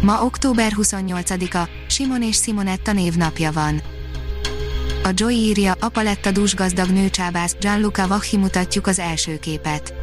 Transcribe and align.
Ma 0.00 0.22
október 0.22 0.72
28-a, 0.76 1.68
Simon 1.88 2.22
és 2.22 2.36
Simonetta 2.36 2.92
névnapja 2.92 3.52
van. 3.52 3.80
A 5.04 5.08
Joy 5.14 5.34
írja, 5.34 5.74
apa 5.80 6.02
lett 6.02 6.26
a 6.26 6.30
dúsgazdag 6.30 6.88
nőcsábász, 6.88 7.56
Gianluca 7.60 8.06
Vacchi 8.06 8.36
mutatjuk 8.36 8.86
az 8.86 8.98
első 8.98 9.38
képet. 9.38 9.94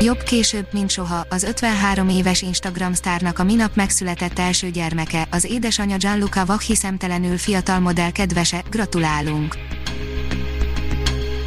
Jobb 0.00 0.22
később, 0.22 0.66
mint 0.72 0.90
soha, 0.90 1.26
az 1.28 1.42
53 1.42 2.08
éves 2.08 2.42
Instagram 2.42 2.92
sztárnak 2.92 3.38
a 3.38 3.44
minap 3.44 3.76
megszületett 3.76 4.38
első 4.38 4.70
gyermeke, 4.70 5.26
az 5.30 5.44
édesanyja 5.44 5.96
Gianluca 5.96 6.44
Vacchi 6.44 6.74
szemtelenül 6.74 7.38
fiatal 7.38 7.80
modell 7.80 8.10
kedvese, 8.10 8.62
gratulálunk! 8.70 9.56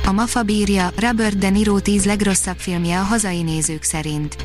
A 0.05 0.11
Mafa 0.11 0.43
bírja, 0.43 0.91
Robert 0.95 1.37
De 1.37 1.49
Niro 1.49 1.79
10 1.79 2.05
legrosszabb 2.05 2.57
filmje 2.57 2.99
a 2.99 3.03
hazai 3.03 3.41
nézők 3.41 3.83
szerint. 3.83 4.35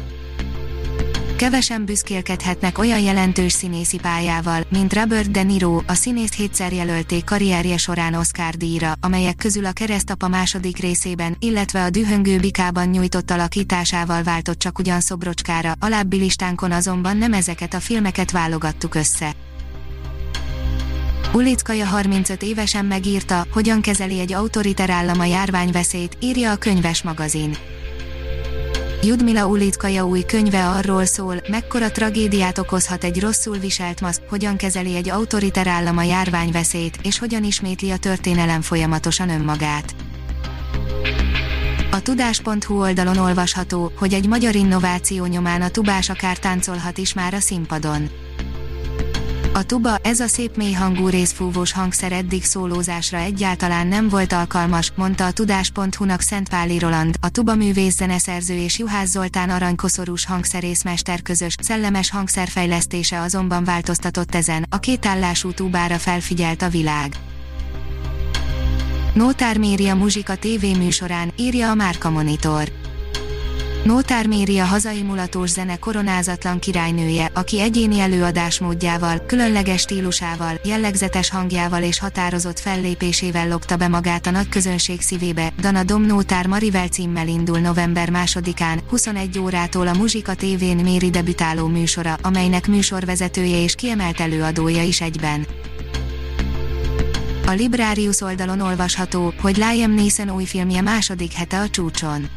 Kevesen 1.39 1.85
büszkélkedhetnek 1.85 2.79
olyan 2.79 3.01
jelentős 3.01 3.53
színészi 3.53 3.99
pályával, 3.99 4.63
mint 4.69 4.93
Robert 4.93 5.31
De 5.31 5.43
Niro, 5.43 5.81
a 5.87 5.95
színész 5.95 6.35
hétszer 6.35 6.73
jelölték 6.73 7.25
karrierje 7.25 7.77
során 7.77 8.15
Oscar 8.15 8.55
díjra, 8.55 8.93
amelyek 9.01 9.37
közül 9.37 9.65
a 9.65 9.73
Keresztapa 9.73 10.29
második 10.29 10.77
részében, 10.77 11.37
illetve 11.39 11.83
a 11.83 11.91
Dühöngő 11.91 12.39
bikában 12.39 12.89
nyújtott 12.89 13.31
alakításával 13.31 14.23
váltott 14.23 14.59
csak 14.59 14.79
ugyan 14.79 15.01
szobrocskára, 15.01 15.73
alábbi 15.81 16.17
listánkon 16.17 16.73
azonban 16.73 17.17
nem 17.17 17.33
ezeket 17.33 17.75
a 17.75 17.81
filmeket 17.81 18.31
válogattuk 18.31 18.95
össze. 18.95 19.33
Ulickaja 21.33 21.87
35 21.87 22.43
évesen 22.43 22.85
megírta, 22.85 23.47
hogyan 23.53 23.81
kezeli 23.81 24.21
egy 24.21 24.33
autoriter 24.33 24.91
állam 24.91 25.21
a 25.21 25.25
járványveszélyt, 25.25 26.17
írja 26.21 26.51
a 26.51 26.57
könyves 26.57 27.03
magazin. 27.03 27.57
Judmila 29.03 29.47
Ulitkaja 29.47 30.07
új 30.07 30.25
könyve 30.25 30.69
arról 30.69 31.05
szól, 31.05 31.37
mekkora 31.49 31.91
tragédiát 31.91 32.59
okozhat 32.59 33.05
egy 33.05 33.21
rosszul 33.21 33.59
viselt 33.59 34.01
maszk, 34.01 34.23
hogyan 34.29 34.57
kezeli 34.57 34.97
egy 34.97 35.09
autoriter 35.09 35.67
állam 35.67 35.99
a 35.99 36.03
járványveszélyt, 36.03 36.99
és 37.03 37.19
hogyan 37.19 37.45
ismétli 37.45 37.91
a 37.91 37.97
történelem 37.97 38.61
folyamatosan 38.61 39.29
önmagát. 39.29 39.95
A 41.91 42.03
tudás.hu 42.03 42.81
oldalon 42.81 43.17
olvasható, 43.17 43.93
hogy 43.97 44.13
egy 44.13 44.27
magyar 44.27 44.55
innováció 44.55 45.27
nyomán 45.27 45.63
a 45.63 45.69
tubás 45.69 46.11
akár 46.11 46.39
táncolhat 46.39 46.99
is 46.99 47.13
már 47.15 47.35
a 47.35 47.41
színpadon. 47.41 48.11
A 49.53 49.63
tuba, 49.63 49.97
ez 50.03 50.21
a 50.21 50.27
szép 50.27 50.57
mély 50.57 50.73
hangú 50.73 51.09
részfúvós 51.09 51.73
hangszer 51.73 52.13
eddig 52.13 52.45
szólózásra 52.45 53.19
egyáltalán 53.19 53.87
nem 53.87 54.09
volt 54.09 54.33
alkalmas, 54.33 54.93
mondta 54.95 55.27
a 55.27 55.31
tudás.hu-nak 55.31 56.21
Szentpáli 56.21 56.79
Roland, 56.79 57.15
a 57.21 57.29
tuba 57.29 57.55
művész 57.55 57.97
zeneszerző 57.97 58.55
és 58.55 58.79
Juhász 58.79 59.09
Zoltán 59.09 59.51
aranykoszorús 59.51 60.27
hangszerészmester 60.27 61.23
közös, 61.23 61.55
szellemes 61.63 62.11
hangszerfejlesztése 62.11 63.21
azonban 63.21 63.65
változtatott 63.65 64.35
ezen, 64.35 64.67
a 64.71 64.79
kétállású 64.79 65.53
tubára 65.53 65.99
felfigyelt 65.99 66.63
a 66.63 66.69
világ. 66.69 67.17
Nótár 69.15 69.59
méri 69.59 69.89
a 69.89 69.95
muzsika 69.95 70.35
tévéműsorán, 70.35 71.33
írja 71.37 71.71
a 71.71 71.75
Márka 71.75 72.11
Monitor. 72.11 72.73
Nótár 73.85 74.27
Méri 74.27 74.59
a 74.59 74.65
hazai 74.65 75.03
mulatós 75.03 75.51
zene 75.51 75.77
koronázatlan 75.77 76.59
királynője, 76.59 77.31
aki 77.35 77.61
egyéni 77.61 78.01
előadásmódjával, 78.01 79.27
különleges 79.27 79.81
stílusával, 79.81 80.61
jellegzetes 80.65 81.31
hangjával 81.31 81.83
és 81.83 81.99
határozott 81.99 82.59
fellépésével 82.59 83.49
lopta 83.49 83.77
be 83.77 83.89
magát 83.89 84.27
a 84.27 84.31
nagy 84.31 84.49
közönség 84.49 85.01
szívébe. 85.01 85.53
Dana 85.61 85.83
Dom 85.83 86.03
Nótár 86.03 86.47
Marivel 86.47 86.89
címmel 86.89 87.29
indul 87.29 87.59
november 87.59 88.09
2-án, 88.13 88.79
21 88.89 89.39
órától 89.39 89.87
a 89.87 89.95
Muzsika 89.95 90.35
tévén 90.35 90.77
Méri 90.77 91.11
debütáló 91.11 91.67
műsora, 91.67 92.17
amelynek 92.23 92.67
műsorvezetője 92.67 93.63
és 93.63 93.75
kiemelt 93.75 94.21
előadója 94.21 94.83
is 94.83 95.01
egyben. 95.01 95.47
A 97.47 97.51
Librarius 97.51 98.21
oldalon 98.21 98.61
olvasható, 98.61 99.33
hogy 99.41 99.57
Liam 99.57 99.95
Neeson 99.95 100.31
új 100.31 100.45
filmje 100.45 100.81
második 100.81 101.33
hete 101.33 101.59
a 101.59 101.69
csúcson 101.69 102.29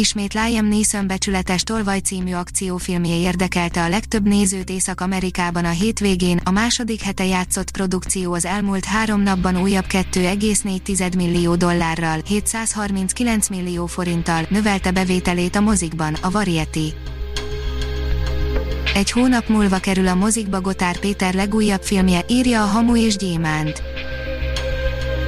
Ismét 0.00 0.34
Liam 0.34 0.66
Neeson 0.66 1.06
becsületes 1.06 1.62
Tolvaj 1.62 1.98
című 1.98 2.32
akciófilmje 2.32 3.16
érdekelte 3.16 3.82
a 3.82 3.88
legtöbb 3.88 4.26
nézőt 4.26 4.70
Észak-Amerikában 4.70 5.64
a 5.64 5.70
hétvégén, 5.70 6.40
a 6.44 6.50
második 6.50 7.00
hete 7.00 7.24
játszott 7.24 7.70
produkció 7.70 8.32
az 8.32 8.44
elmúlt 8.44 8.84
három 8.84 9.20
napban 9.20 9.60
újabb 9.60 9.84
2,4 9.88 11.16
millió 11.16 11.54
dollárral, 11.54 12.20
739 12.26 13.48
millió 13.48 13.86
forinttal 13.86 14.46
növelte 14.48 14.90
bevételét 14.90 15.56
a 15.56 15.60
mozikban, 15.60 16.14
a 16.14 16.30
Variety. 16.30 16.94
Egy 18.94 19.10
hónap 19.10 19.48
múlva 19.48 19.78
kerül 19.78 20.08
a 20.08 20.14
mozikba 20.14 20.60
Gotár 20.60 20.98
Péter 20.98 21.34
legújabb 21.34 21.82
filmje, 21.82 22.24
írja 22.28 22.62
a 22.62 22.66
Hamu 22.66 22.96
és 22.96 23.16
Gyémánt. 23.16 23.89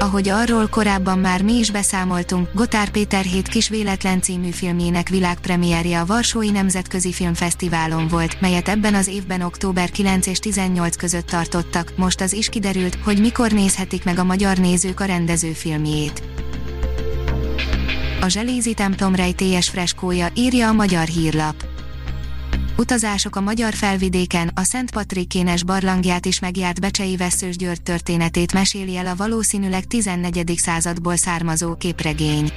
Ahogy 0.03 0.29
arról 0.29 0.69
korábban 0.69 1.19
már 1.19 1.43
mi 1.43 1.59
is 1.59 1.71
beszámoltunk, 1.71 2.49
Gotár 2.55 2.91
Péter 2.91 3.25
hét 3.25 3.49
kis 3.49 3.69
véletlen 3.69 4.23
című 4.23 4.51
filmjének 4.51 5.09
világpremierje 5.09 6.01
a 6.01 6.07
Varsói 6.07 6.51
Nemzetközi 6.51 7.13
Filmfesztiválon 7.13 8.09
volt, 8.09 8.41
melyet 8.41 8.69
ebben 8.69 8.95
az 8.95 9.07
évben 9.07 9.41
október 9.41 9.91
9 9.91 10.27
és 10.27 10.39
18 10.39 10.97
között 10.97 11.27
tartottak, 11.27 11.93
most 11.97 12.21
az 12.21 12.33
is 12.33 12.49
kiderült, 12.49 12.95
hogy 13.05 13.21
mikor 13.21 13.51
nézhetik 13.51 14.05
meg 14.05 14.19
a 14.19 14.25
magyar 14.25 14.57
nézők 14.57 15.01
a 15.01 15.05
rendező 15.05 15.53
filmjét. 15.53 16.23
A 18.21 18.29
Zselézi 18.29 18.75
templom 18.75 19.15
rejtélyes 19.15 19.69
freskója, 19.69 20.29
írja 20.35 20.69
a 20.69 20.73
magyar 20.73 21.07
hírlap 21.07 21.55
utazások 22.77 23.37
a 23.37 23.41
magyar 23.41 23.75
felvidéken, 23.75 24.51
a 24.55 24.63
Szent 24.63 24.91
Patrikénes 24.91 25.65
barlangját 25.65 26.27
is 26.27 26.41
megjárt 26.41 26.81
Becsei 26.81 27.17
Veszős 27.17 27.57
György 27.57 27.83
történetét 27.83 28.53
meséli 28.53 28.97
el 28.97 29.07
a 29.07 29.17
valószínűleg 29.17 29.85
14. 29.85 30.53
századból 30.57 31.17
származó 31.17 31.75
képregény. 31.75 32.53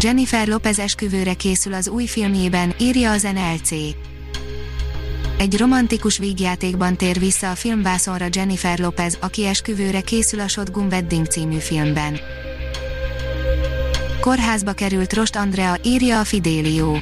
Jennifer 0.00 0.48
Lopez 0.48 0.78
esküvőre 0.78 1.34
készül 1.34 1.74
az 1.74 1.88
új 1.88 2.06
filmjében, 2.06 2.74
írja 2.78 3.10
az 3.10 3.22
NLC. 3.22 3.70
Egy 5.38 5.58
romantikus 5.58 6.18
vígjátékban 6.18 6.96
tér 6.96 7.18
vissza 7.18 7.50
a 7.50 7.54
filmvászonra 7.54 8.26
Jennifer 8.32 8.78
Lopez, 8.78 9.18
aki 9.20 9.46
esküvőre 9.46 10.00
készül 10.00 10.40
a 10.40 10.48
Shotgun 10.48 10.86
Wedding 10.86 11.26
című 11.26 11.58
filmben. 11.58 12.18
Kórházba 14.20 14.72
került 14.72 15.12
Rost 15.12 15.36
Andrea, 15.36 15.76
írja 15.82 16.20
a 16.20 16.24
Fidelio. 16.24 16.96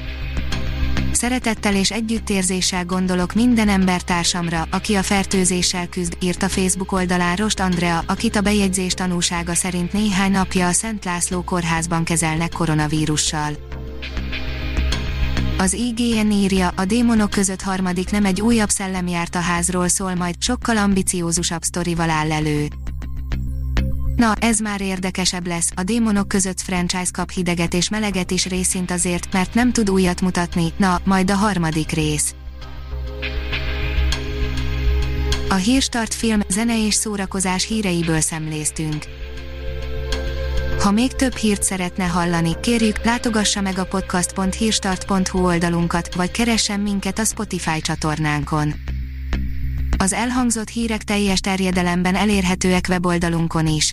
Szeretettel 1.16 1.74
és 1.74 1.90
együttérzéssel 1.90 2.84
gondolok 2.84 3.34
minden 3.34 3.68
embertársamra, 3.68 4.68
aki 4.70 4.94
a 4.94 5.02
fertőzéssel 5.02 5.88
küzd, 5.88 6.16
írt 6.20 6.42
a 6.42 6.48
Facebook 6.48 6.92
oldalán 6.92 7.36
Rost 7.36 7.60
Andrea, 7.60 8.04
akit 8.06 8.36
a 8.36 8.40
bejegyzés 8.40 8.94
tanúsága 8.94 9.54
szerint 9.54 9.92
néhány 9.92 10.30
napja 10.30 10.66
a 10.66 10.72
Szent 10.72 11.04
László 11.04 11.42
kórházban 11.42 12.04
kezelnek 12.04 12.52
koronavírussal. 12.52 13.52
Az 15.58 15.72
IGN 15.72 16.30
írja, 16.30 16.72
a 16.76 16.84
démonok 16.84 17.30
között 17.30 17.62
harmadik 17.62 18.10
nem 18.10 18.24
egy 18.24 18.40
újabb 18.40 18.70
szellem 18.70 19.06
járt 19.06 19.34
a 19.34 19.40
házról 19.40 19.88
szól 19.88 20.14
majd, 20.14 20.34
sokkal 20.38 20.76
ambiciózusabb 20.76 21.62
sztorival 21.62 22.10
áll 22.10 22.32
elő. 22.32 22.68
Na, 24.16 24.34
ez 24.34 24.58
már 24.58 24.80
érdekesebb 24.80 25.46
lesz, 25.46 25.72
a 25.74 25.82
démonok 25.82 26.28
között 26.28 26.60
franchise 26.60 27.10
kap 27.12 27.30
hideget 27.30 27.74
és 27.74 27.88
meleget 27.88 28.30
is 28.30 28.46
részint 28.46 28.90
azért, 28.90 29.32
mert 29.32 29.54
nem 29.54 29.72
tud 29.72 29.90
újat 29.90 30.20
mutatni, 30.20 30.72
na, 30.76 31.00
majd 31.04 31.30
a 31.30 31.34
harmadik 31.34 31.90
rész. 31.90 32.34
A 35.48 35.54
Hírstart 35.54 36.14
film, 36.14 36.40
zene 36.48 36.86
és 36.86 36.94
szórakozás 36.94 37.66
híreiből 37.66 38.20
szemléztünk. 38.20 39.04
Ha 40.80 40.90
még 40.90 41.12
több 41.12 41.34
hírt 41.34 41.62
szeretne 41.62 42.04
hallani, 42.04 42.60
kérjük, 42.60 43.04
látogassa 43.04 43.60
meg 43.60 43.78
a 43.78 43.84
podcast.hírstart.hu 43.84 45.44
oldalunkat, 45.44 46.14
vagy 46.14 46.30
keressen 46.30 46.80
minket 46.80 47.18
a 47.18 47.24
Spotify 47.24 47.80
csatornánkon. 47.80 48.74
Az 49.98 50.12
elhangzott 50.12 50.68
hírek 50.68 51.02
teljes 51.02 51.40
terjedelemben 51.40 52.14
elérhetőek 52.14 52.86
weboldalunkon 52.88 53.66
is. 53.66 53.92